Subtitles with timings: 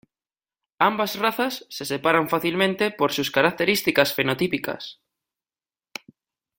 [0.89, 4.99] Ambas razas se separan fácilmente por sus características fenotípicas.